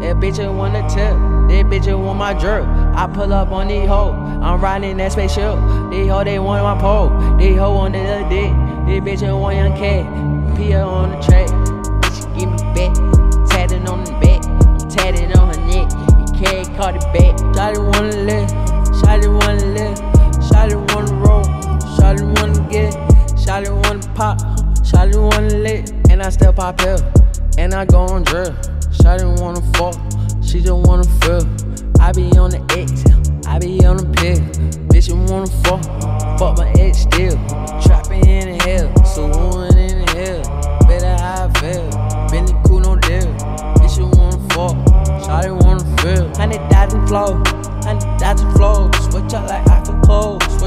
[0.00, 1.14] bitch ain't want a tip.
[1.48, 2.64] That bitch ain't want my jerk.
[2.94, 4.14] I pull up on these hoes.
[4.14, 5.56] I'm riding that spaceship.
[5.90, 7.36] These hoes, they want my pole.
[7.36, 8.52] These hoes want the dick.
[8.86, 10.56] This bitch ain't want young cat.
[10.56, 11.48] Pia on the track.
[11.48, 12.94] Bitch, give me back.
[13.50, 14.44] Tatted on the back.
[14.46, 15.90] I'm tatted on her neck.
[15.92, 17.40] You can't call it back.
[17.54, 18.50] Shawty wanna live.
[19.00, 19.98] Shawty wanna live.
[20.48, 21.44] Shawty wanna roll.
[21.96, 22.94] Shawty wanna get.
[23.36, 24.38] Shawty wanna pop.
[24.80, 25.88] Shawty wanna lick.
[26.08, 26.98] And I still pop pill.
[27.58, 28.54] And I go on drill.
[28.92, 29.94] Shawty wanna fuck.
[30.42, 31.46] She just wanna feel.
[32.00, 33.04] I be on the X.
[33.46, 34.38] I be on the pill.
[34.88, 35.82] Bitch, you wanna fuck.
[36.38, 37.36] Fuck my ex still.
[37.82, 39.04] Trapping in the hell.
[39.04, 40.42] So one in the hell.
[40.88, 41.86] Better how I feel.
[42.30, 43.30] Been the cool, no deal.
[43.78, 44.76] Bitch, you wanna fuck.
[45.22, 46.28] Shawty wanna feel.
[46.36, 47.42] Hundred thousand flow.
[47.82, 48.90] Hundred thousand flow.
[49.10, 50.59] Switch up like I can close.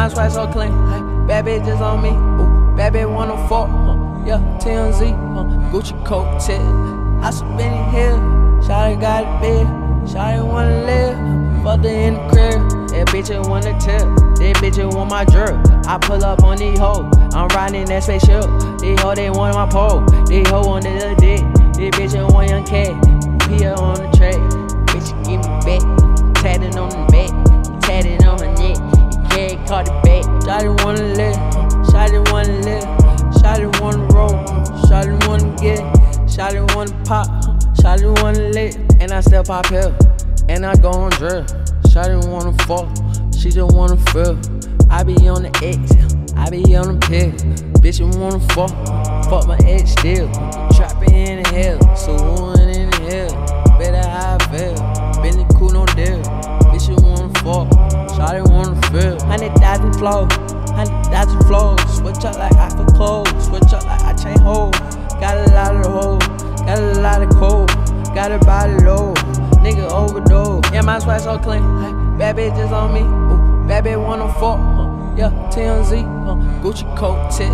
[0.00, 0.72] My swag so clean.
[1.26, 2.08] Bad bitch just on me.
[2.08, 3.68] Ooh, bad bitch wanna fuck.
[4.26, 5.12] Yeah, TMZ.
[5.70, 6.62] Gucci coat tip.
[7.22, 8.16] I spin it here.
[8.64, 9.66] Shawty got a bed.
[10.08, 11.16] Shawty wanna live.
[11.62, 12.60] Fuck her in the crib.
[12.88, 14.06] That bitch ain't want a tip.
[14.40, 15.54] That bitch want my jerk.
[15.86, 17.04] I pull up on these hoes.
[17.34, 18.48] I'm riding that spaceship.
[18.80, 20.00] These hoes, they want my pole.
[20.24, 21.44] These hoes want the dick.
[21.74, 22.29] This bitch
[36.50, 37.28] Shawty wanna pop.
[37.76, 38.74] Shawty wanna lick.
[38.98, 39.94] And I still pop pill.
[40.48, 41.44] And I go on drill.
[41.86, 42.88] Shawty wanna fuck.
[43.32, 44.36] She just wanna feel.
[44.90, 45.94] I be on the X.
[46.34, 47.30] I be on the pill.
[47.80, 48.70] Bitch, you wanna fuck.
[49.30, 50.28] Fuck my ex still.
[50.74, 51.96] Trapping in the hell.
[51.96, 53.78] So one in the hell.
[53.78, 55.22] Better how I feel.
[55.22, 56.18] Been the cool, no deal.
[56.74, 57.70] Bitch, you wanna fuck.
[58.18, 59.20] Shawty wanna feel.
[59.24, 60.26] Hundred thousand flow.
[60.74, 61.76] Hundred thousand flow.
[61.86, 62.68] Switch up like I
[68.60, 69.14] body low.
[69.64, 70.70] Nigga overdose.
[70.72, 71.62] Yeah, my swag so clean.
[72.18, 73.00] Bad bitch just on me.
[73.00, 74.58] Ooh, bad bitch wanna oh fuck.
[74.76, 74.88] Huh.
[75.16, 76.02] Yeah, TMZ.
[76.26, 76.36] Huh.
[76.62, 77.50] Gucci coat tip.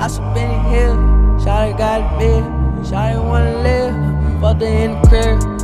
[0.00, 0.94] I spin it here.
[1.42, 2.44] Shawty got a bed.
[2.86, 4.40] Shawty wanna live.
[4.40, 5.55] Fuck her in the crib.